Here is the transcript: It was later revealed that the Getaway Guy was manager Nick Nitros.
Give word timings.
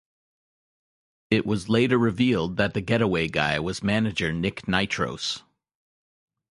It 1.29 1.45
was 1.45 1.69
later 1.69 1.95
revealed 1.99 2.57
that 2.57 2.73
the 2.73 2.81
Getaway 2.81 3.27
Guy 3.27 3.59
was 3.59 3.83
manager 3.83 4.33
Nick 4.33 4.63
Nitros. 4.67 5.43